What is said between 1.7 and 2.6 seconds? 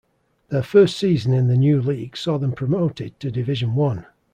league saw them